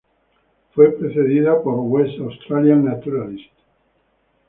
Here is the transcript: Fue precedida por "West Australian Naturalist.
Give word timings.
Fue 0.73 0.89
precedida 0.93 1.61
por 1.61 1.75
"West 1.81 2.17
Australian 2.21 2.85
Naturalist. 2.85 3.51